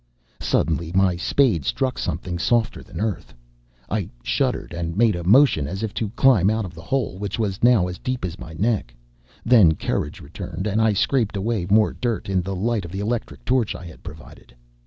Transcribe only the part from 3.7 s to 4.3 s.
I